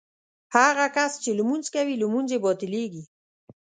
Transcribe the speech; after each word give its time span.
هغه 0.55 0.85
کس 0.95 1.11
چې 1.23 1.29
لمونځ 1.39 1.65
کوي 1.75 1.93
لمونځ 2.03 2.27
یې 2.33 2.39
باطلېږي. 2.45 3.03